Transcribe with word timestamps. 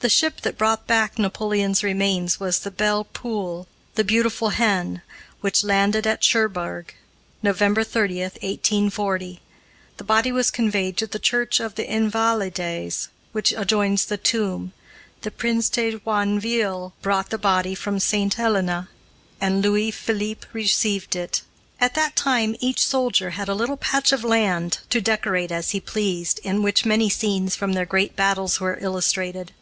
The 0.00 0.10
ship 0.10 0.42
that 0.42 0.58
brought 0.58 0.86
back 0.86 1.18
Napoleon's 1.18 1.82
remains 1.82 2.38
was 2.38 2.58
the 2.58 2.70
Belle 2.70 3.04
Poule 3.04 3.66
(the 3.94 4.04
beautiful 4.04 4.50
hen!), 4.50 5.00
which 5.40 5.64
landed 5.64 6.06
at 6.06 6.22
Cherbourg, 6.22 6.92
November 7.42 7.82
30, 7.82 8.20
1840. 8.20 9.40
The 9.96 10.04
body 10.04 10.30
was 10.30 10.50
conveyed 10.50 10.98
to 10.98 11.06
the 11.06 11.18
Church 11.18 11.58
of 11.58 11.76
the 11.76 11.88
Invalides, 11.88 13.08
which 13.32 13.52
adjoins 13.56 14.04
the 14.04 14.18
tomb. 14.18 14.74
The 15.22 15.30
Prince 15.30 15.70
de 15.70 15.98
Joinville 15.98 16.92
brought 17.00 17.30
the 17.30 17.38
body 17.38 17.74
from 17.74 17.98
Saint 17.98 18.34
Helena, 18.34 18.90
and 19.40 19.62
Louis 19.62 19.90
Philippe 19.90 20.46
received 20.52 21.16
it. 21.16 21.40
At 21.80 21.94
that 21.94 22.14
time 22.14 22.56
each 22.60 22.84
soldier 22.84 23.30
had 23.30 23.48
a 23.48 23.54
little 23.54 23.78
patch 23.78 24.12
of 24.12 24.22
land 24.22 24.80
to 24.90 25.00
decorate 25.00 25.52
as 25.52 25.70
he 25.70 25.80
pleased, 25.80 26.40
in 26.44 26.62
which 26.62 26.84
many 26.84 27.08
scenes 27.08 27.56
from 27.56 27.72
their 27.72 27.86
great 27.86 28.14
battles 28.14 28.60
were 28.60 28.76
illustrated. 28.82 29.52